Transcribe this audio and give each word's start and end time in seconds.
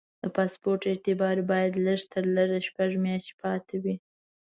د 0.21 0.25
پاسپورټ 0.35 0.81
اعتبار 0.91 1.35
باید 1.51 1.73
لږ 1.85 1.99
تر 2.13 2.23
لږه 2.35 2.59
شپږ 2.67 2.91
میاشتې 3.03 3.33
پاتې 3.41 3.75
وي. 3.83 3.95